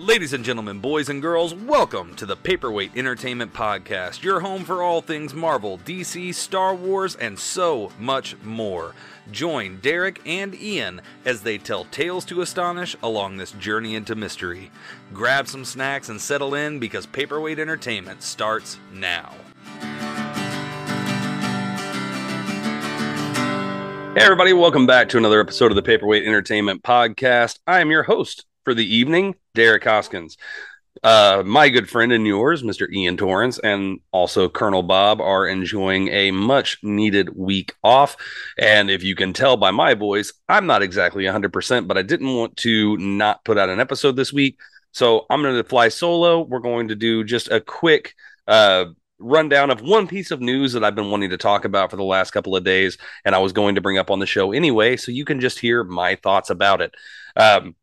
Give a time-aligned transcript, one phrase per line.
[0.00, 4.82] Ladies and gentlemen, boys and girls, welcome to the Paperweight Entertainment Podcast, your home for
[4.82, 8.94] all things Marvel, DC, Star Wars, and so much more.
[9.30, 14.70] Join Derek and Ian as they tell tales to astonish along this journey into mystery.
[15.12, 19.34] Grab some snacks and settle in because Paperweight Entertainment starts now.
[24.14, 27.58] Hey, everybody, welcome back to another episode of the Paperweight Entertainment Podcast.
[27.66, 30.38] I am your host for the evening, Derek Hoskins.
[31.02, 32.88] Uh, my good friend and yours, Mr.
[32.88, 38.16] Ian Torrance, and also Colonel Bob are enjoying a much needed week off.
[38.56, 42.32] And if you can tell by my voice, I'm not exactly 100%, but I didn't
[42.32, 44.56] want to not put out an episode this week.
[44.92, 46.42] So I'm going to fly solo.
[46.42, 48.14] We're going to do just a quick
[48.46, 48.84] uh,
[49.18, 52.04] rundown of one piece of news that I've been wanting to talk about for the
[52.04, 52.98] last couple of days.
[53.24, 54.96] And I was going to bring up on the show anyway.
[54.96, 56.94] So you can just hear my thoughts about it.
[57.34, 57.74] Um,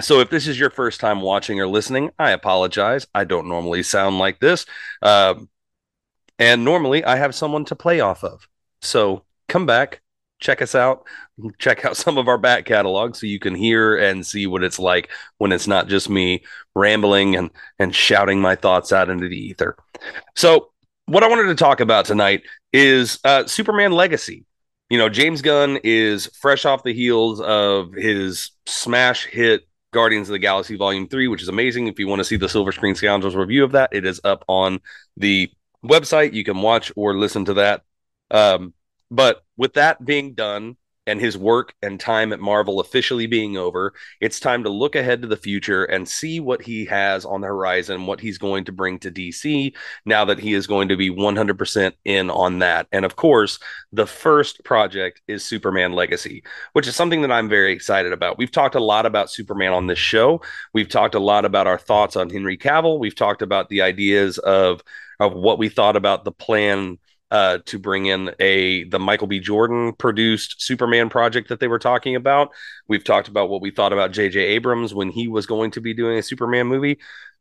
[0.00, 3.06] so if this is your first time watching or listening, I apologize.
[3.14, 4.64] I don't normally sound like this.
[5.02, 5.48] Um,
[6.38, 8.46] and normally I have someone to play off of.
[8.80, 10.02] So come back,
[10.40, 11.04] check us out,
[11.58, 14.78] check out some of our back catalog so you can hear and see what it's
[14.78, 19.36] like when it's not just me rambling and, and shouting my thoughts out into the
[19.38, 19.76] ether.
[20.36, 20.70] So,
[21.06, 22.42] what I wanted to talk about tonight
[22.72, 24.44] is uh, Superman Legacy.
[24.90, 30.32] You know, James Gunn is fresh off the heels of his smash hit Guardians of
[30.32, 31.86] the Galaxy Volume 3, which is amazing.
[31.86, 34.44] If you want to see the Silver Screen Scoundrels review of that, it is up
[34.48, 34.80] on
[35.16, 35.50] the
[35.84, 36.34] website.
[36.34, 37.82] You can watch or listen to that.
[38.30, 38.74] Um,
[39.10, 40.76] but with that being done,
[41.08, 45.22] and his work and time at Marvel officially being over, it's time to look ahead
[45.22, 48.72] to the future and see what he has on the horizon, what he's going to
[48.72, 49.74] bring to DC
[50.04, 52.86] now that he is going to be 100% in on that.
[52.92, 53.58] And of course,
[53.92, 58.38] the first project is Superman Legacy, which is something that I'm very excited about.
[58.38, 60.42] We've talked a lot about Superman on this show.
[60.74, 62.98] We've talked a lot about our thoughts on Henry Cavill.
[62.98, 64.82] We've talked about the ideas of
[65.20, 66.96] of what we thought about the plan
[67.30, 69.38] uh, to bring in a the Michael B.
[69.40, 72.50] Jordan produced Superman project that they were talking about.
[72.88, 74.40] We've talked about what we thought about J.J.
[74.40, 76.98] Abrams when he was going to be doing a Superman movie.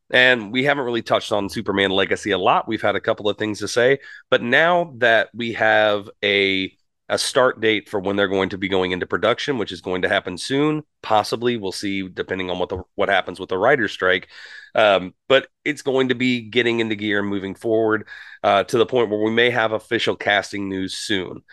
[0.09, 2.67] And we haven't really touched on Superman Legacy a lot.
[2.67, 3.99] We've had a couple of things to say,
[4.29, 6.73] but now that we have a
[7.09, 10.01] a start date for when they're going to be going into production, which is going
[10.01, 10.83] to happen soon.
[11.01, 14.27] Possibly, we'll see depending on what the what happens with the writer's strike.
[14.75, 18.07] Um, but it's going to be getting into gear and moving forward
[18.43, 21.43] uh, to the point where we may have official casting news soon.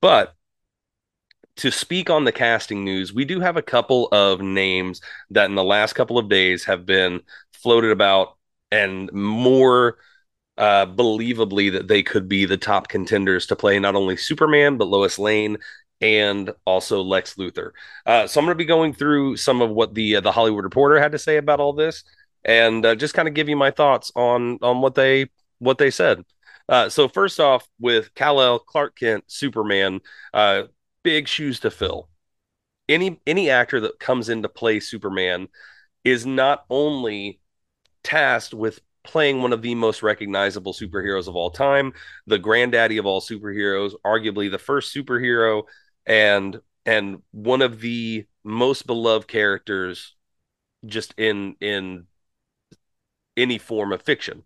[0.00, 0.34] But
[1.56, 5.00] to speak on the casting news, we do have a couple of names
[5.30, 7.20] that in the last couple of days have been
[7.52, 8.36] floated about
[8.70, 9.98] and more
[10.56, 14.88] uh, believably that they could be the top contenders to play not only Superman but
[14.88, 15.58] Lois Lane
[16.00, 17.70] and also Lex Luthor.
[18.06, 20.64] Uh, so I'm going to be going through some of what the uh, the Hollywood
[20.64, 22.04] Reporter had to say about all this,
[22.44, 25.90] and uh, just kind of give you my thoughts on on what they what they
[25.90, 26.24] said.
[26.68, 30.00] Uh, so first off, with Kal-El, Clark Kent, Superman,
[30.32, 30.62] uh,
[31.02, 32.08] big shoes to fill.
[32.88, 35.48] Any any actor that comes in to play Superman
[36.04, 37.40] is not only
[38.02, 41.92] tasked with playing one of the most recognizable superheroes of all time,
[42.26, 45.64] the granddaddy of all superheroes, arguably the first superhero,
[46.06, 50.14] and and one of the most beloved characters
[50.86, 52.06] just in in
[53.36, 54.42] any form of fiction.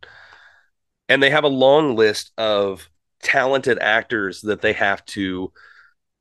[1.08, 2.88] And they have a long list of
[3.22, 5.52] talented actors that they have to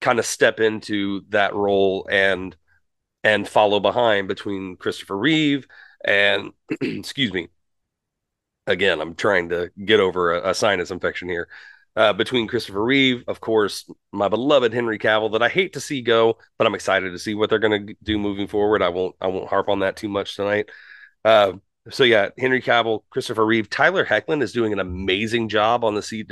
[0.01, 2.56] kind of step into that role and
[3.23, 5.67] and follow behind between Christopher Reeve
[6.06, 6.51] and
[6.81, 7.50] excuse me
[8.67, 11.47] again, I'm trying to get over a, a sinus infection here.
[11.95, 16.03] Uh, between Christopher Reeve, of course, my beloved Henry Cavill, that I hate to see
[16.03, 18.83] go, but I'm excited to see what they're going to do moving forward.
[18.83, 20.69] I won't, I won't harp on that too much tonight.
[21.25, 21.53] Uh,
[21.89, 26.03] so yeah, Henry Cavill, Christopher Reeve, Tyler Hoechlin is doing an amazing job on the
[26.03, 26.23] C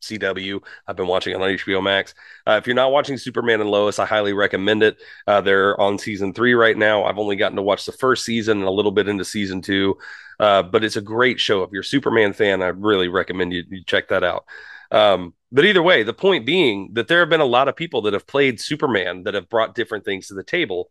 [0.00, 0.60] CW.
[0.86, 2.14] I've been watching it on HBO Max.
[2.46, 4.98] Uh, if you're not watching Superman and Lois, I highly recommend it.
[5.26, 7.04] Uh, they're on season three right now.
[7.04, 9.96] I've only gotten to watch the first season and a little bit into season two,
[10.38, 11.62] uh, but it's a great show.
[11.62, 14.44] If you're a Superman fan, I really recommend you, you check that out.
[14.90, 18.02] Um, but either way, the point being that there have been a lot of people
[18.02, 20.90] that have played Superman that have brought different things to the table.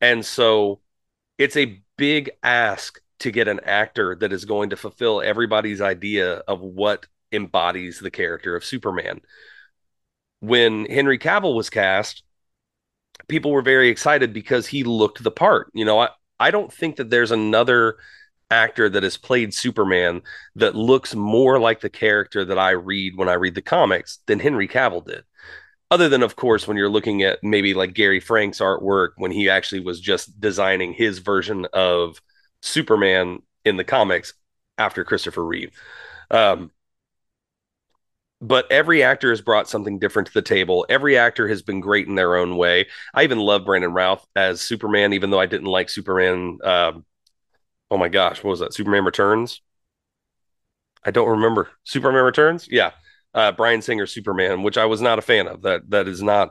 [0.00, 0.80] And so
[1.38, 6.34] it's a big ask to get an actor that is going to fulfill everybody's idea
[6.48, 9.20] of what embodies the character of Superman.
[10.40, 12.22] When Henry Cavill was cast,
[13.28, 15.70] people were very excited because he looked the part.
[15.74, 16.08] You know, I,
[16.38, 17.96] I don't think that there's another
[18.50, 20.22] actor that has played Superman
[20.54, 24.38] that looks more like the character that I read when I read the comics than
[24.38, 25.24] Henry Cavill did.
[25.90, 29.48] Other than, of course, when you're looking at maybe like Gary Frank's artwork when he
[29.48, 32.20] actually was just designing his version of
[32.60, 34.34] Superman in the comics
[34.78, 35.70] after Christopher Reeve.
[36.30, 36.70] Um,
[38.40, 40.84] but every actor has brought something different to the table.
[40.88, 42.86] Every actor has been great in their own way.
[43.14, 46.58] I even love Brandon Routh as Superman, even though I didn't like Superman.
[46.62, 47.04] Um,
[47.90, 48.74] oh my gosh, what was that?
[48.74, 49.62] Superman Returns.
[51.02, 51.70] I don't remember.
[51.84, 52.68] Superman Returns.
[52.70, 52.90] Yeah,
[53.32, 55.62] uh, Bryan Singer Superman, which I was not a fan of.
[55.62, 56.50] That that is not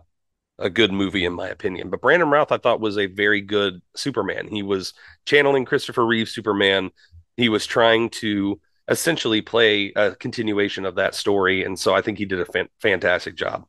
[0.57, 1.89] a good movie in my opinion.
[1.89, 4.47] But Brandon Routh, I thought, was a very good Superman.
[4.47, 4.93] He was
[5.25, 6.91] channeling Christopher Reeve Superman.
[7.35, 12.17] He was trying to essentially play a continuation of that story, and so I think
[12.17, 13.65] he did a fan- fantastic job.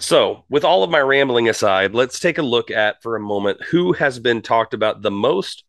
[0.00, 3.62] So, with all of my rambling aside, let's take a look at for a moment
[3.62, 5.64] who has been talked about the most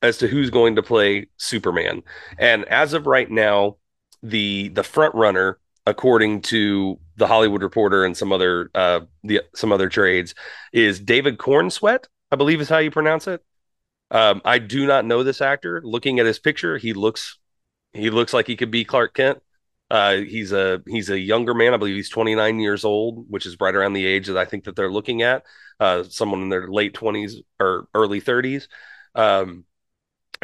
[0.00, 2.02] as to who's going to play Superman.
[2.38, 3.78] And as of right now,
[4.22, 5.58] the the front runner
[5.88, 10.34] according to the Hollywood Reporter and some other uh, the some other trades,
[10.72, 12.04] is David Corenswet.
[12.30, 13.42] I believe is how you pronounce it.
[14.10, 15.80] Um, I do not know this actor.
[15.82, 17.38] Looking at his picture, he looks
[17.92, 19.42] he looks like he could be Clark Kent.
[19.90, 21.72] Uh, he's a he's a younger man.
[21.72, 24.64] I believe he's 29 years old, which is right around the age that I think
[24.64, 25.44] that they're looking at.
[25.80, 28.68] Uh, someone in their late 20s or early 30s.
[29.14, 29.64] Um,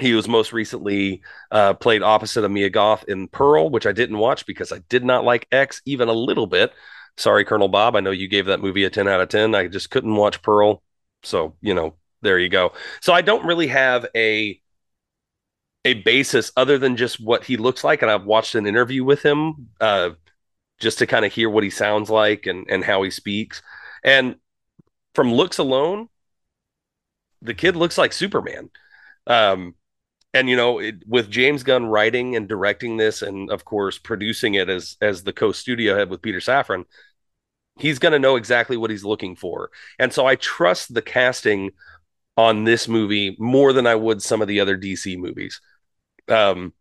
[0.00, 4.18] he was most recently uh, played opposite of Mia Goth in Pearl, which I didn't
[4.18, 6.72] watch because I did not like X even a little bit.
[7.16, 7.94] Sorry, Colonel Bob.
[7.94, 9.54] I know you gave that movie a 10 out of 10.
[9.54, 10.82] I just couldn't watch Pearl.
[11.22, 12.72] So, you know, there you go.
[13.02, 14.60] So I don't really have a
[15.84, 18.02] a basis other than just what he looks like.
[18.02, 20.10] And I've watched an interview with him uh,
[20.80, 23.62] just to kind of hear what he sounds like and, and how he speaks.
[24.02, 24.36] And
[25.14, 26.08] from looks alone,
[27.42, 28.70] the kid looks like Superman.
[29.26, 29.74] Um,
[30.34, 34.54] and you know it, with james gunn writing and directing this and of course producing
[34.54, 36.84] it as as the co-studio head with peter safran
[37.78, 41.70] he's going to know exactly what he's looking for and so i trust the casting
[42.36, 45.60] on this movie more than i would some of the other dc movies
[46.28, 46.72] um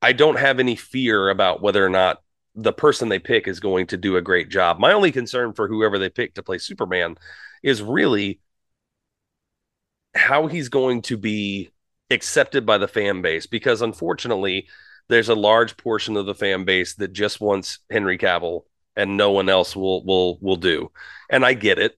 [0.00, 2.22] i don't have any fear about whether or not
[2.54, 5.68] the person they pick is going to do a great job my only concern for
[5.68, 7.16] whoever they pick to play superman
[7.62, 8.40] is really
[10.14, 11.70] how he's going to be
[12.10, 14.68] accepted by the fan base because unfortunately
[15.08, 18.62] there's a large portion of the fan base that just wants Henry Cavill
[18.96, 20.90] and no one else will will will do.
[21.30, 21.96] And I get it.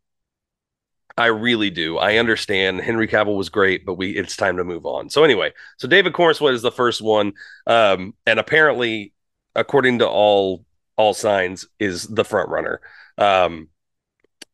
[1.16, 1.96] I really do.
[1.96, 5.10] I understand Henry Cavill was great, but we it's time to move on.
[5.10, 7.34] So anyway, so David Corenswet is the first one,
[7.66, 9.12] um, and apparently,
[9.54, 10.64] according to all
[10.96, 12.80] all signs, is the front runner.
[13.16, 13.68] Um,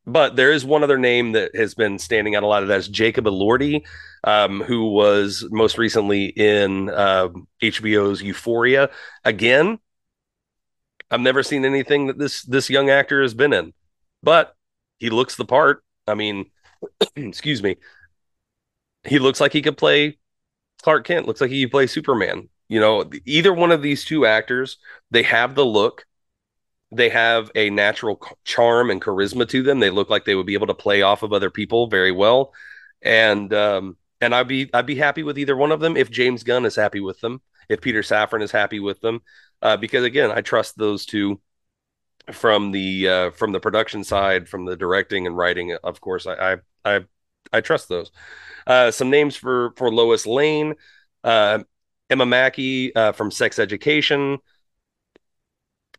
[0.05, 2.79] but there is one other name that has been standing out a lot of that
[2.79, 3.83] is Jacob Elordi,
[4.23, 7.29] um, who was most recently in uh,
[7.61, 8.89] HBO's Euphoria.
[9.23, 9.79] Again,
[11.09, 13.73] I've never seen anything that this this young actor has been in,
[14.21, 14.55] but
[14.99, 15.83] he looks the part.
[16.11, 16.51] I mean,
[17.15, 17.77] excuse me,
[19.03, 20.17] he looks like he could play
[20.83, 21.27] Clark Kent.
[21.27, 22.49] Looks like he could play Superman.
[22.69, 24.77] You know, either one of these two actors,
[25.11, 26.05] they have the look
[26.91, 29.79] they have a natural charm and charisma to them.
[29.79, 32.53] They look like they would be able to play off of other people very well,
[33.01, 36.43] and um, and I'd be I'd be happy with either one of them if James
[36.43, 39.21] Gunn is happy with them, if Peter Safran is happy with them,
[39.61, 41.39] uh, because again, I trust those two
[42.31, 45.75] from the uh, from the production side, from the directing and writing.
[45.83, 46.99] Of course, I I I,
[47.53, 48.11] I trust those.
[48.67, 50.75] Uh, some names for for Lois Lane,
[51.23, 51.59] uh,
[52.09, 54.39] Emma Mackey uh, from Sex Education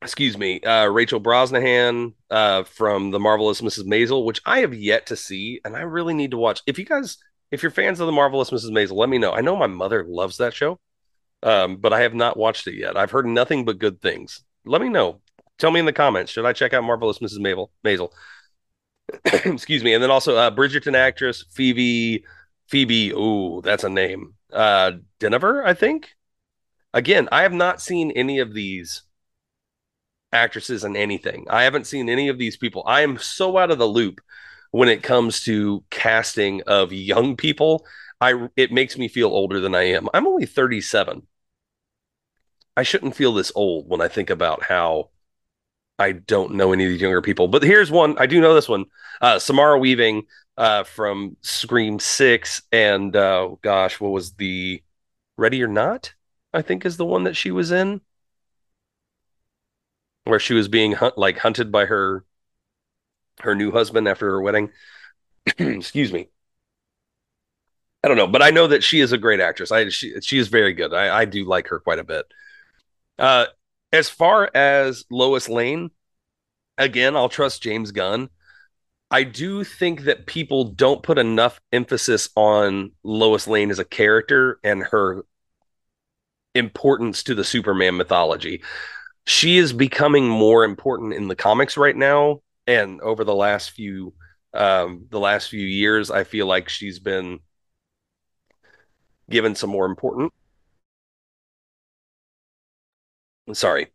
[0.02, 3.85] excuse me, uh, Rachel Brosnahan uh, from the marvelous Mrs.
[3.85, 6.61] Maisel, which I have yet to see, and I really need to watch.
[6.67, 7.19] If you guys,
[7.50, 8.71] if you're fans of the marvelous Mrs.
[8.71, 9.33] Maisel, let me know.
[9.33, 10.79] I know my mother loves that show,
[11.43, 12.97] um, but I have not watched it yet.
[12.97, 14.45] I've heard nothing but good things.
[14.64, 15.21] Let me know.
[15.59, 16.32] Tell me in the comments.
[16.32, 17.38] Should I check out marvelous Mrs.
[17.38, 18.11] Mabel Maisel?
[19.25, 22.25] excuse me, and then also uh, Bridgerton actress Phoebe
[22.68, 23.12] Phoebe.
[23.12, 24.35] Ooh, that's a name.
[24.52, 26.14] Uh, Dynevor, I think.
[26.94, 29.02] Again, I have not seen any of these
[30.32, 31.47] actresses in anything.
[31.49, 32.82] I haven't seen any of these people.
[32.87, 34.21] I am so out of the loop
[34.71, 37.87] when it comes to casting of young people.
[38.21, 40.09] I it makes me feel older than I am.
[40.14, 41.26] I'm only 37.
[42.76, 45.11] I shouldn't feel this old when I think about how
[45.99, 47.49] I don't know any of these younger people.
[47.49, 48.16] But here's one.
[48.18, 48.87] I do know this one.
[49.20, 50.25] Uh, Samara Weaving
[50.56, 54.82] uh, from Scream Six, and uh, gosh, what was the
[55.37, 56.14] Ready or Not?
[56.52, 58.00] I think is the one that she was in,
[60.25, 62.25] where she was being hunt, like hunted by her
[63.40, 64.70] her new husband after her wedding.
[65.58, 66.28] Excuse me.
[68.04, 69.70] I don't know, but I know that she is a great actress.
[69.70, 70.92] I she she is very good.
[70.92, 72.26] I, I do like her quite a bit.
[73.18, 73.46] Uh,
[73.92, 75.90] as far as Lois Lane,
[76.78, 78.28] again, I'll trust James Gunn.
[79.11, 84.58] I do think that people don't put enough emphasis on Lois Lane as a character
[84.64, 85.25] and her
[86.54, 88.62] importance to the Superman mythology.
[89.26, 94.14] She is becoming more important in the comics right now, and over the last few
[94.54, 97.40] um, the last few years, I feel like she's been
[99.30, 100.32] given some more important.
[103.54, 103.88] Sorry.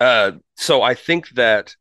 [0.00, 1.74] Uh, so I think that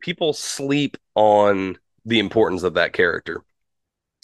[0.00, 3.42] people sleep on the importance of that character.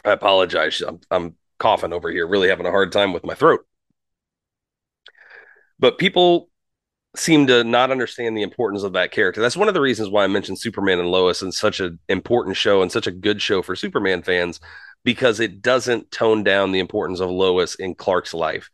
[0.05, 0.81] I apologize.
[0.81, 3.67] I'm, I'm coughing over here, really having a hard time with my throat.
[5.79, 6.49] But people
[7.17, 9.41] seem to not understand the importance of that character.
[9.41, 12.57] That's one of the reasons why I mentioned Superman and Lois in such an important
[12.57, 14.61] show and such a good show for Superman fans
[15.05, 18.71] because it doesn't tone down the importance of Lois in Clark's life.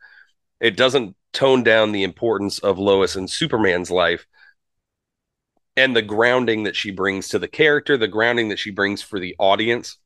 [0.61, 4.27] It doesn't tone down the importance of Lois in Superman's life
[5.77, 9.21] and the grounding that she brings to the character, the grounding that she brings for
[9.21, 9.97] the audience.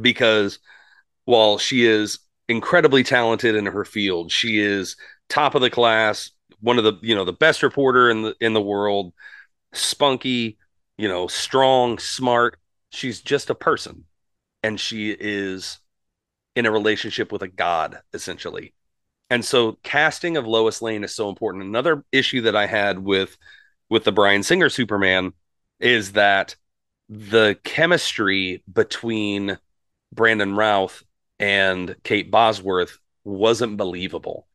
[0.00, 0.58] Because
[1.26, 4.96] while she is incredibly talented in her field, she is
[5.28, 8.54] top of the class, one of the you know the best reporter in the in
[8.54, 9.12] the world,
[9.74, 10.58] spunky,
[10.98, 12.58] you know, strong, smart.
[12.90, 14.06] She's just a person,
[14.62, 15.80] and she is
[16.56, 18.74] in a relationship with a god essentially.
[19.30, 21.64] And so casting of Lois Lane is so important.
[21.64, 23.36] Another issue that I had with
[23.88, 25.32] with the Bryan Singer Superman
[25.78, 26.56] is that
[27.08, 29.58] the chemistry between
[30.12, 31.04] Brandon Routh
[31.38, 34.46] and Kate Bosworth wasn't believable.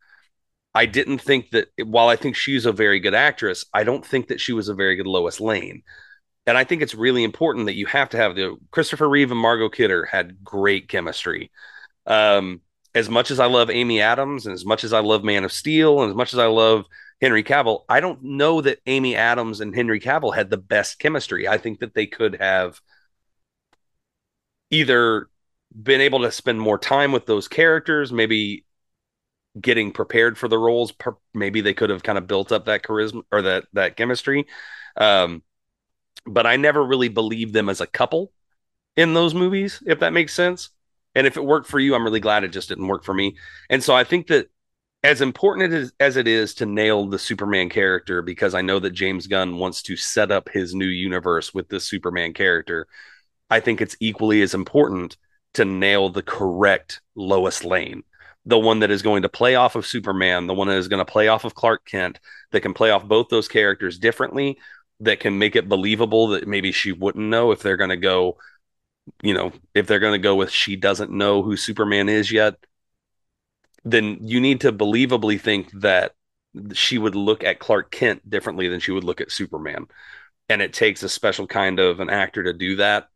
[0.74, 4.28] I didn't think that while I think she's a very good actress, I don't think
[4.28, 5.84] that she was a very good Lois Lane.
[6.48, 9.40] And I think it's really important that you have to have the Christopher Reeve and
[9.40, 11.52] Margot Kidder had great chemistry.
[12.08, 12.62] Um,
[12.94, 15.52] as much as I love Amy Adams and as much as I love Man of
[15.52, 16.86] Steel and as much as I love
[17.22, 21.48] Henry Cavill, I don't know that Amy Adams and Henry Cavill had the best chemistry.
[21.48, 22.82] I think that they could have
[24.70, 25.28] either
[25.82, 28.66] been able to spend more time with those characters, maybe
[29.60, 30.94] getting prepared for the roles.
[31.34, 34.48] Maybe they could have kind of built up that charisma or that that chemistry.
[34.98, 35.44] Um,
[36.26, 38.32] but I never really believed them as a couple
[38.96, 40.70] in those movies, if that makes sense.
[41.16, 43.36] And if it worked for you, I'm really glad it just didn't work for me.
[43.70, 44.50] And so I think that
[45.04, 49.28] as important as, it is to nail the Superman character, because I know that James
[49.28, 52.88] Gunn wants to set up his new universe with this Superman character,
[53.50, 55.18] I think it's equally as important
[55.56, 58.04] to nail the correct Lois Lane,
[58.46, 61.04] the one that is going to play off of Superman, the one that is going
[61.04, 62.20] to play off of Clark Kent,
[62.52, 64.60] that can play off both those characters differently,
[65.00, 68.38] that can make it believable that maybe she wouldn't know if they're going to go,
[69.24, 72.56] you know, if they're going to go with she doesn't know who Superman is yet
[73.84, 76.14] then you need to believably think that
[76.74, 79.88] she would look at Clark Kent differently than she would look at Superman.
[80.50, 83.10] And it takes a special kind of an actor to do that.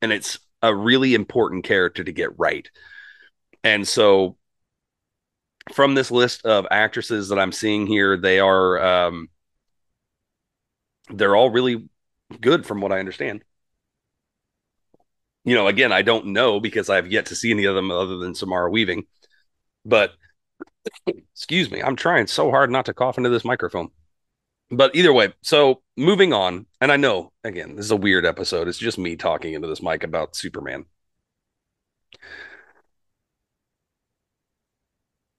[0.00, 2.68] And it's a really important character to get right.
[3.62, 4.36] And so
[5.72, 9.28] from this list of actresses that I'm seeing here, they are um
[11.10, 11.88] they're all really
[12.40, 13.44] good from what I understand.
[15.44, 18.16] You know, again, I don't know because I've yet to see any of them other
[18.16, 19.06] than Samara Weaving.
[19.84, 20.12] But
[21.06, 23.90] excuse me, I'm trying so hard not to cough into this microphone.
[24.70, 28.68] But either way, so moving on, and I know again, this is a weird episode.
[28.68, 30.86] It's just me talking into this mic about Superman.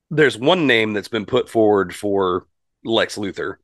[0.10, 2.48] There's one name that's been put forward for
[2.86, 3.56] Lex Luthor.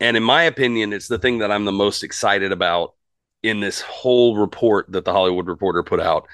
[0.00, 2.94] And in my opinion, it's the thing that I'm the most excited about
[3.42, 6.26] in this whole report that the Hollywood Reporter put out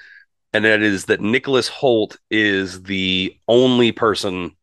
[0.53, 4.55] and that is that Nicholas Hoult is the only person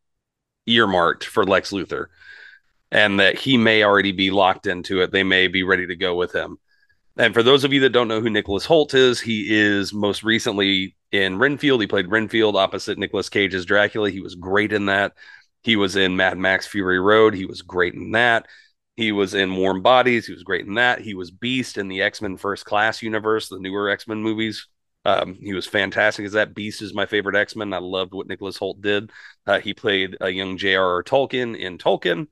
[0.67, 2.07] earmarked for Lex Luthor,
[2.91, 5.13] and that he may already be locked into it.
[5.13, 6.59] They may be ready to go with him.
[7.17, 10.23] And for those of you that don't know who Nicholas Hoult is, he is most
[10.23, 11.81] recently in Renfield.
[11.81, 14.11] He played Renfield opposite Nicolas Cage's Dracula.
[14.11, 15.13] He was great in that.
[15.63, 17.35] He was in Mad Max Fury Road.
[17.35, 18.47] He was great in that.
[18.97, 20.27] He was in Warm Bodies.
[20.27, 21.01] He was great in that.
[21.01, 24.69] He was Beast in the X Men First Class universe, the newer X Men movies.
[25.05, 26.55] Um, he was fantastic as that.
[26.55, 27.73] Beast is my favorite X Men.
[27.73, 29.11] I loved what Nicholas Hoult did.
[29.47, 31.03] Uh, he played a young J.R.R.
[31.05, 32.27] Tolkien in Tolkien.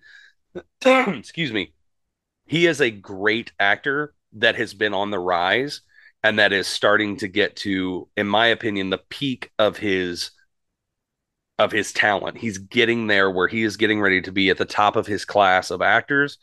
[0.84, 1.74] Excuse me.
[2.46, 5.82] He is a great actor that has been on the rise
[6.22, 10.30] and that is starting to get to, in my opinion, the peak of his
[11.58, 12.38] of his talent.
[12.38, 15.24] He's getting there where he is getting ready to be at the top of his
[15.24, 16.38] class of actors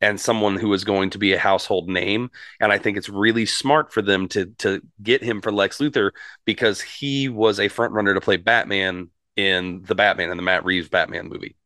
[0.00, 2.30] and someone who is going to be a household name.
[2.60, 6.10] And I think it's really smart for them to to get him for Lex Luthor
[6.44, 10.64] because he was a front runner to play Batman in the Batman and the Matt
[10.64, 11.56] Reeves Batman movie.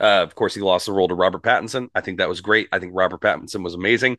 [0.00, 1.88] Uh, of course, he lost the role to Robert Pattinson.
[1.94, 2.68] I think that was great.
[2.72, 4.18] I think Robert Pattinson was amazing.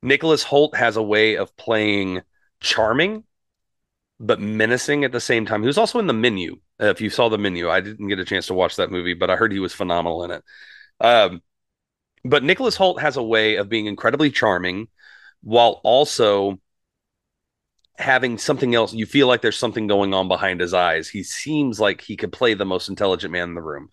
[0.00, 2.22] Nicholas Hoult has a way of playing
[2.60, 3.24] charming
[4.20, 5.62] but menacing at the same time.
[5.62, 6.58] He was also in the menu.
[6.80, 9.30] If you saw the menu, I didn't get a chance to watch that movie, but
[9.30, 10.44] I heard he was phenomenal in it.
[11.00, 11.42] Um,
[12.24, 14.88] but Nicholas Hoult has a way of being incredibly charming
[15.42, 16.58] while also
[17.96, 18.94] having something else.
[18.94, 21.08] You feel like there's something going on behind his eyes.
[21.08, 23.90] He seems like he could play the most intelligent man in the room.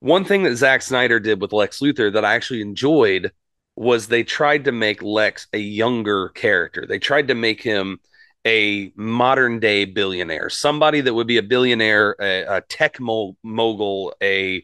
[0.00, 3.32] One thing that Zack Snyder did with Lex Luthor that I actually enjoyed
[3.76, 6.86] was they tried to make Lex a younger character.
[6.86, 8.00] They tried to make him
[8.46, 14.14] a modern day billionaire, somebody that would be a billionaire, a, a tech mo- mogul,
[14.22, 14.62] a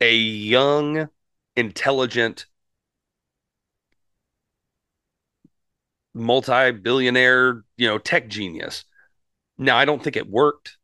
[0.00, 1.08] a young,
[1.56, 2.46] intelligent,
[6.14, 8.84] multi-billionaire, you know, tech genius.
[9.58, 10.76] Now, I don't think it worked.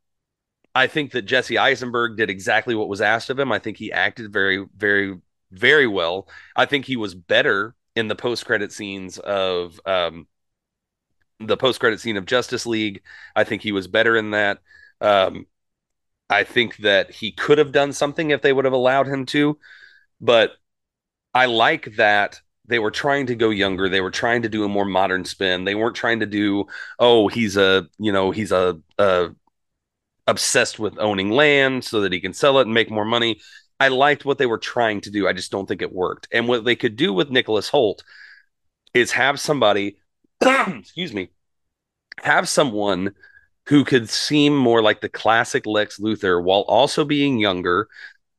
[0.74, 3.50] I think that Jesse Eisenberg did exactly what was asked of him.
[3.50, 5.18] I think he acted very, very,
[5.50, 6.28] very well.
[6.54, 10.28] I think he was better in the post-credit scenes of um,
[11.40, 13.02] the post credit scene of Justice League.
[13.34, 14.58] I think he was better in that.
[15.00, 15.46] Um,
[16.30, 19.58] I think that he could have done something if they would have allowed him to,
[20.20, 20.52] but
[21.34, 23.88] I like that they were trying to go younger.
[23.88, 25.64] They were trying to do a more modern spin.
[25.64, 26.66] They weren't trying to do,
[26.98, 29.30] oh, he's a, you know, he's a, a
[30.26, 33.40] obsessed with owning land so that he can sell it and make more money.
[33.78, 35.26] I liked what they were trying to do.
[35.26, 36.28] I just don't think it worked.
[36.32, 38.02] And what they could do with Nicholas Hoult
[38.94, 39.98] is have somebody
[40.42, 41.30] excuse me,
[42.18, 43.14] have someone
[43.66, 47.88] who could seem more like the classic Lex Luthor while also being younger,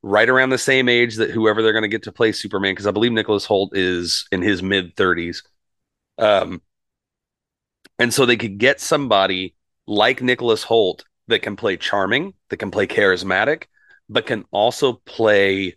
[0.04, 2.88] right around the same age that whoever they're going to get to play Superman, because
[2.88, 5.44] I believe Nicholas Hoult is in his mid 30s.
[6.18, 6.62] Um,
[8.00, 9.56] and so they could get somebody
[9.88, 13.66] like Nicholas Hoult that can play charming, that can play charismatic,
[14.10, 15.76] but can also play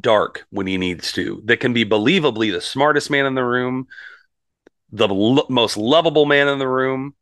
[0.00, 3.86] dark when he needs to, that can be believably the smartest man in the room,
[4.90, 7.14] the lo- most lovable man in the room,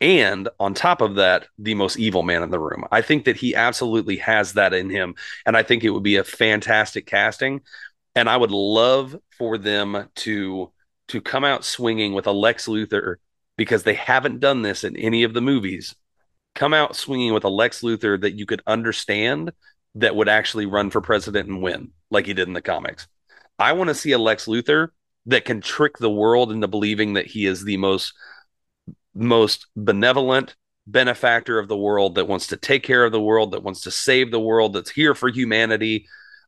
[0.00, 2.84] and on top of that, the most evil man in the room.
[2.92, 6.16] I think that he absolutely has that in him, and I think it would be
[6.16, 7.62] a fantastic casting.
[8.14, 10.72] And I would love for them to
[11.08, 13.16] to come out swinging with a Lex Luthor
[13.56, 15.94] because they haven't done this in any of the movies.
[16.54, 19.52] Come out swinging with a Lex Luthor that you could understand
[19.94, 23.08] that would actually run for president and win, like he did in the comics.
[23.58, 24.88] I want to see a Lex Luthor
[25.28, 28.14] that can trick the world into believing that he is the most
[29.14, 33.62] most benevolent benefactor of the world that wants to take care of the world that
[33.62, 36.06] wants to save the world that's here for humanity.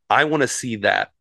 [0.08, 1.12] I want to see that.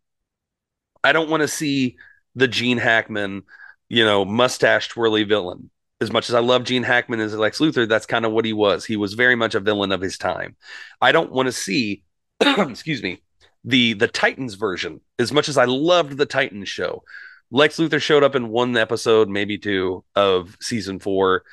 [1.03, 1.97] I don't want to see
[2.35, 3.43] the gene hackman
[3.89, 5.69] you know mustache twirly villain.
[6.01, 8.53] As much as i love gene hackman as lex luthor that's kind of what he
[8.53, 8.85] was.
[8.85, 10.55] He was very much a villain of his time.
[11.01, 12.03] I don't want to see
[12.39, 13.21] excuse me
[13.65, 15.01] the the titans version.
[15.17, 17.03] As much as i loved the titans show
[17.51, 21.43] Lex Luthor showed up in one episode, maybe two, of season four,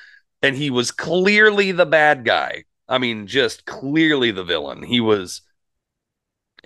[0.42, 2.64] and he was clearly the bad guy.
[2.88, 4.82] I mean, just clearly the villain.
[4.82, 5.42] He was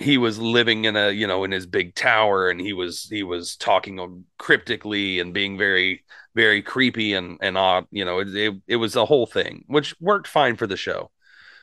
[0.01, 3.23] he was living in a you know in his big tower and he was he
[3.23, 8.55] was talking cryptically and being very very creepy and and odd you know it, it,
[8.67, 11.11] it was a whole thing which worked fine for the show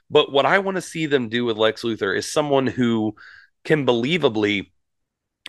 [0.09, 3.15] but what i want to see them do with lex luthor is someone who
[3.63, 4.69] can believably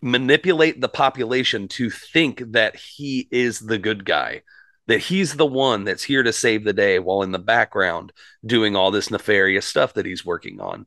[0.03, 4.43] manipulate the population to think that he is the good guy,
[4.87, 8.13] that he's the one that's here to save the day while in the background
[8.45, 10.87] doing all this nefarious stuff that he's working on.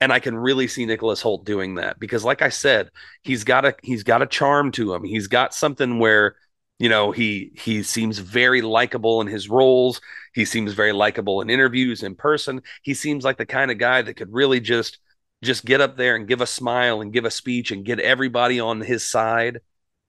[0.00, 2.90] And I can really see Nicholas Hoult doing that because like I said,
[3.22, 5.04] he's got a he's got a charm to him.
[5.04, 6.36] He's got something where
[6.78, 10.00] you know he he seems very likable in his roles
[10.34, 14.02] he seems very likable in interviews in person he seems like the kind of guy
[14.02, 14.98] that could really just
[15.44, 18.60] just get up there and give a smile and give a speech and get everybody
[18.60, 19.60] on his side.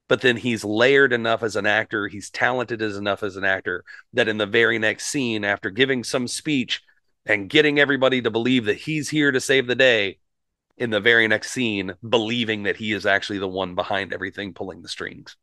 [0.08, 3.84] But then he's layered enough as an actor, he's talented as enough as an actor
[4.14, 6.82] that in the very next scene, after giving some speech,
[7.26, 10.20] and getting everybody to believe that he's here to save the day
[10.78, 14.82] in the very next scene, believing that he is actually the one behind everything pulling
[14.82, 15.36] the strings.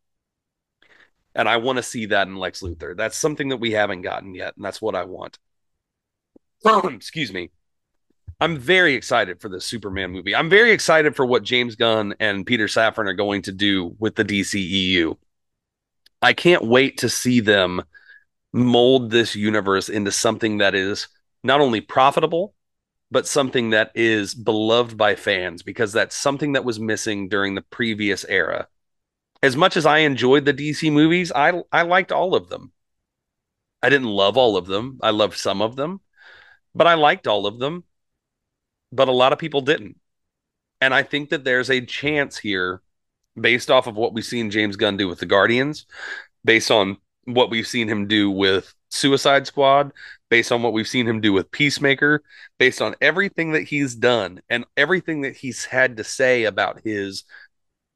[1.35, 2.97] And I want to see that in Lex Luthor.
[2.97, 5.39] That's something that we haven't gotten yet, and that's what I want.
[6.65, 7.51] Excuse me.
[8.41, 10.35] I'm very excited for this Superman movie.
[10.35, 14.17] I'm very excited for what James Gunn and Peter Safran are going to do with
[14.17, 15.17] the DCEU.
[16.21, 17.83] I can't wait to see them
[18.53, 21.09] mold this universe into something that is
[21.43, 22.55] not only profitable,
[23.11, 27.63] but something that is beloved by fans because that's something that was missing during the
[27.63, 28.69] previous era.
[29.43, 32.73] As much as I enjoyed the DC movies, I I liked all of them.
[33.83, 34.99] I didn't love all of them.
[35.03, 36.01] I loved some of them,
[36.75, 37.85] but I liked all of them.
[38.93, 39.99] But a lot of people didn't.
[40.81, 42.83] And I think that there's a chance here
[43.41, 45.87] based off of what we've seen James Gunn do with the Guardians,
[46.45, 49.93] based on what we've seen him do with Suicide Squad,
[50.29, 52.23] based on what we've seen him do with Peacemaker,
[52.59, 57.25] based on everything that he's done and everything that he's had to say about his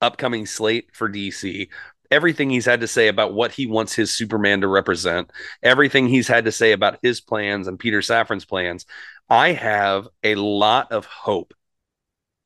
[0.01, 1.69] upcoming slate for DC,
[2.11, 5.31] everything he's had to say about what he wants his Superman to represent,
[5.63, 8.87] everything he's had to say about his plans and Peter Safran's plans,
[9.29, 11.53] I have a lot of hope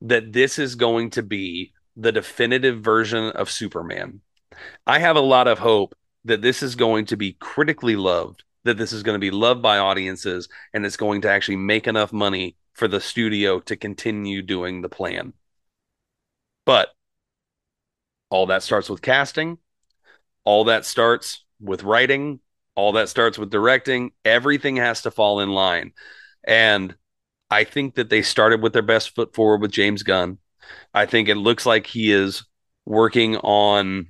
[0.01, 4.21] that this is going to be the definitive version of Superman.
[4.87, 8.77] I have a lot of hope that this is going to be critically loved, that
[8.77, 12.11] this is going to be loved by audiences, and it's going to actually make enough
[12.11, 15.33] money for the studio to continue doing the plan.
[16.65, 16.89] But
[18.29, 19.57] all that starts with casting,
[20.43, 22.39] all that starts with writing,
[22.75, 24.11] all that starts with directing.
[24.25, 25.91] Everything has to fall in line.
[26.43, 26.95] And
[27.49, 30.37] I think that they started with their best foot forward with James Gunn.
[30.93, 32.45] I think it looks like he is
[32.85, 34.07] working on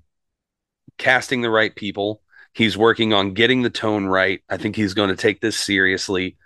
[0.98, 2.22] casting the right people.
[2.54, 4.42] He's working on getting the tone right.
[4.50, 6.38] I think he's going to take this seriously.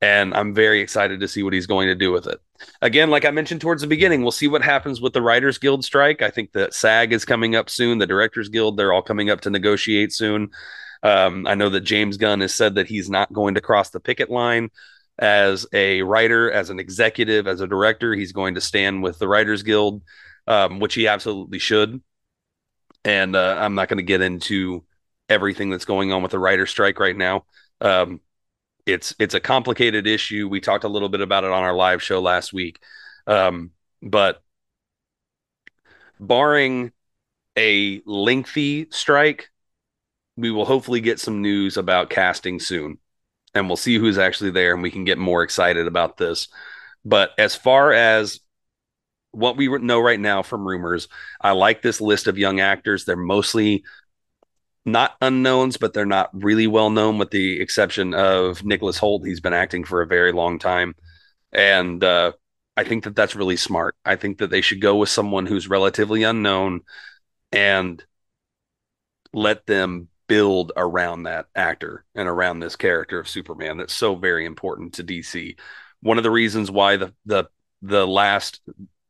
[0.00, 2.38] And I'm very excited to see what he's going to do with it.
[2.82, 5.84] Again, like I mentioned towards the beginning, we'll see what happens with the Writers Guild
[5.84, 6.20] strike.
[6.20, 7.98] I think that SAG is coming up soon.
[7.98, 10.50] The Directors Guild, they're all coming up to negotiate soon.
[11.02, 14.00] Um, I know that James Gunn has said that he's not going to cross the
[14.00, 14.70] picket line
[15.18, 18.14] as a writer, as an executive, as a director.
[18.14, 20.02] He's going to stand with the Writers Guild,
[20.46, 22.02] um, which he absolutely should.
[23.04, 24.84] And uh, I'm not going to get into
[25.28, 27.44] everything that's going on with the writer strike right now.
[27.80, 28.20] Um,
[28.86, 30.48] it's it's a complicated issue.
[30.48, 32.82] We talked a little bit about it on our live show last week,
[33.26, 33.70] um,
[34.02, 34.42] but
[36.20, 36.92] barring
[37.56, 39.50] a lengthy strike,
[40.36, 42.98] we will hopefully get some news about casting soon
[43.54, 46.48] and we'll see who's actually there and we can get more excited about this.
[47.04, 48.40] But as far as
[49.32, 51.08] what we know right now from rumors,
[51.40, 53.04] I like this list of young actors.
[53.04, 53.84] They're mostly
[54.84, 59.26] not unknowns, but they're not really well known, with the exception of Nicholas Hoult.
[59.26, 60.94] He's been acting for a very long time.
[61.52, 62.32] And uh,
[62.76, 63.96] I think that that's really smart.
[64.04, 66.80] I think that they should go with someone who's relatively unknown
[67.52, 68.04] and
[69.32, 74.46] let them build around that actor and around this character of Superman that's so very
[74.46, 75.56] important to DC.
[76.00, 77.44] One of the reasons why the the
[77.82, 78.60] the last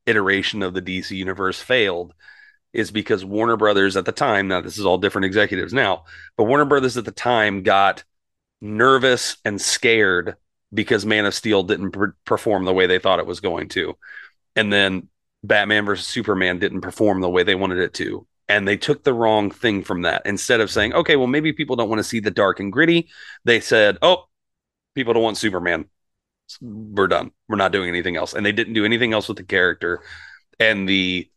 [0.06, 2.14] iteration of the DC universe failed
[2.72, 6.04] is because Warner Brothers at the time, now this is all different executives now,
[6.36, 8.02] but Warner Brothers at the time got
[8.60, 10.36] nervous and scared
[10.72, 13.96] because Man of Steel didn't perform the way they thought it was going to.
[14.56, 15.08] And then
[15.44, 19.12] Batman versus Superman didn't perform the way they wanted it to and they took the
[19.12, 20.22] wrong thing from that.
[20.24, 23.08] Instead of saying, okay, well, maybe people don't want to see the dark and gritty,
[23.44, 24.28] they said, oh,
[24.94, 25.86] people don't want Superman.
[26.60, 27.32] We're done.
[27.48, 28.32] We're not doing anything else.
[28.32, 30.02] And they didn't do anything else with the character.
[30.60, 31.28] And the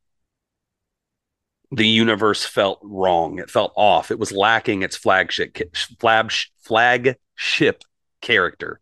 [1.71, 3.39] the universe felt wrong.
[3.39, 4.11] It felt off.
[4.11, 7.83] It was lacking its flagship flag, flagship
[8.21, 8.79] character.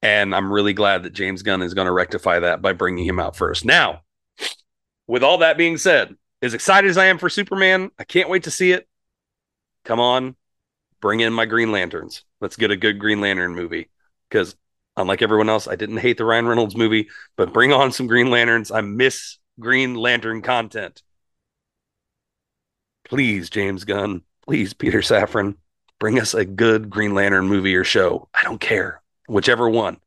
[0.00, 3.20] And I'm really glad that James Gunn is going to rectify that by bringing him
[3.20, 3.64] out first.
[3.64, 4.00] Now,
[5.06, 8.44] with all that being said, as excited as I am for Superman, I can't wait
[8.44, 8.86] to see it.
[9.84, 10.36] Come on,
[11.00, 12.22] bring in my Green Lanterns.
[12.40, 13.90] Let's get a good Green Lantern movie.
[14.28, 14.54] Because
[14.96, 18.30] unlike everyone else, I didn't hate the Ryan Reynolds movie, but bring on some Green
[18.30, 18.70] Lanterns.
[18.70, 21.02] I miss Green Lantern content.
[23.04, 24.22] Please, James Gunn.
[24.46, 25.56] Please, Peter Safran,
[25.98, 28.28] bring us a good Green Lantern movie or show.
[28.34, 29.02] I don't care.
[29.26, 29.98] Whichever one.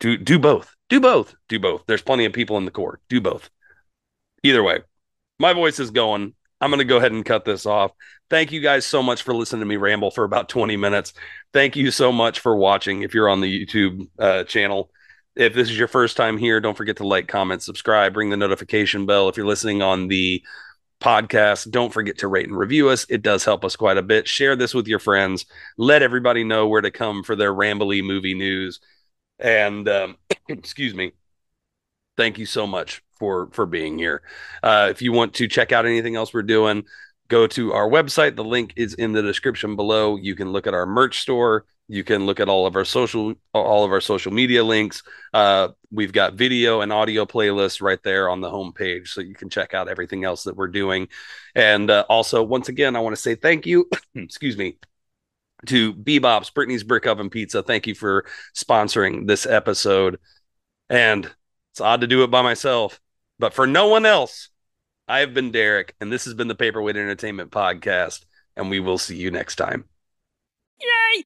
[0.00, 0.74] Do do both.
[0.88, 1.34] Do both.
[1.48, 1.84] Do both.
[1.86, 3.00] There's plenty of people in the Corps.
[3.08, 3.50] Do both.
[4.42, 4.80] Either way,
[5.38, 6.34] my voice is going.
[6.60, 7.92] I'm going to go ahead and cut this off.
[8.30, 11.12] Thank you guys so much for listening to me ramble for about 20 minutes.
[11.52, 13.02] Thank you so much for watching.
[13.02, 14.90] If you're on the YouTube uh, channel,
[15.36, 18.36] if this is your first time here, don't forget to like, comment, subscribe, ring the
[18.36, 19.28] notification bell.
[19.28, 20.42] If you're listening on the
[21.00, 21.70] podcast.
[21.70, 23.06] Don't forget to rate and review us.
[23.08, 24.28] It does help us quite a bit.
[24.28, 25.46] Share this with your friends.
[25.76, 28.80] Let everybody know where to come for their rambly movie news.
[29.38, 30.16] And um,
[30.48, 31.12] excuse me.
[32.16, 34.22] Thank you so much for for being here.
[34.62, 36.84] Uh, if you want to check out anything else we're doing,
[37.28, 38.36] go to our website.
[38.36, 40.16] The link is in the description below.
[40.16, 41.64] You can look at our merch store.
[41.90, 45.02] You can look at all of our social all of our social media links.
[45.32, 49.48] Uh, we've got video and audio playlists right there on the homepage, so you can
[49.48, 51.08] check out everything else that we're doing.
[51.54, 53.88] And uh, also, once again, I want to say thank you.
[54.14, 54.78] excuse me.
[55.66, 57.64] To B-Bop's Brittany's Brick Oven Pizza.
[57.64, 60.20] Thank you for sponsoring this episode.
[60.88, 61.28] And
[61.72, 63.00] it's odd to do it by myself,
[63.38, 64.48] but for no one else,
[65.06, 68.24] I have been Derek, and this has been the Paperweight Entertainment Podcast,
[68.56, 69.84] and we will see you next time.
[70.80, 71.24] Yay!